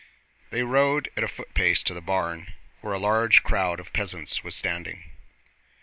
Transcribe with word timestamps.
They 0.49 0.63
rode 0.63 1.11
at 1.15 1.23
a 1.23 1.27
footpace 1.27 1.83
to 1.83 1.93
the 1.93 2.01
barn, 2.01 2.53
where 2.79 2.95
a 2.95 2.97
large 2.97 3.43
crowd 3.43 3.79
of 3.79 3.93
peasants 3.93 4.43
was 4.43 4.55
standing. 4.55 5.11